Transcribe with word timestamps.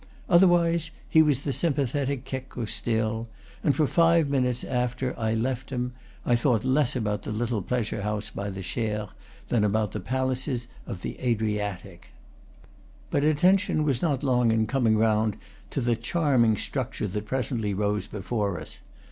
However, 0.27 0.75
he 1.07 1.21
was 1.21 1.43
the 1.43 1.53
sympathetic 1.53 2.25
Checco 2.25 2.65
still; 2.67 3.27
and 3.63 3.75
for 3.75 3.85
five 3.85 4.29
minutes 4.31 4.63
after 4.63 5.13
I 5.15 5.35
left 5.35 5.69
him 5.69 5.93
I 6.25 6.35
thought 6.35 6.65
less 6.65 6.95
about 6.95 7.21
the 7.21 7.31
little 7.31 7.61
plea 7.61 7.83
sure 7.83 8.01
house 8.01 8.31
by 8.31 8.49
the 8.49 8.63
Cher 8.63 9.09
than 9.49 9.63
about 9.63 9.91
the 9.91 9.99
palaces 9.99 10.67
of 10.87 11.03
the 11.03 11.19
Adriatic. 11.19 12.07
But 13.11 13.23
attention 13.23 13.83
was 13.83 14.01
not 14.01 14.23
long 14.23 14.51
in 14.51 14.65
coming 14.65 14.97
round 14.97 15.37
to 15.69 15.79
the 15.81 15.95
charming 15.95 16.57
structure 16.57 17.05
that 17.07 17.27
presently 17.27 17.75
rose 17.75 18.07
before 18.07 18.59
us. 18.59 18.81